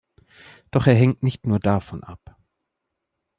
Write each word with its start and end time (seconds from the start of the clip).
Doch 0.71 0.87
er 0.87 0.95
hängt 0.95 1.21
nicht 1.21 1.45
nur 1.45 1.59
davon 1.59 2.03
ab. 2.03 2.35